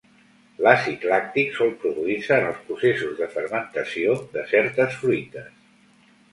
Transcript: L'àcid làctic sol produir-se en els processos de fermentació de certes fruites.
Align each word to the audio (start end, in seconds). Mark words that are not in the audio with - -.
L'àcid 0.67 1.03
làctic 1.11 1.51
sol 1.57 1.69
produir-se 1.83 2.39
en 2.39 2.47
els 2.53 2.65
processos 2.71 3.15
de 3.21 3.29
fermentació 3.37 4.19
de 4.35 4.49
certes 4.57 5.01
fruites. 5.07 5.57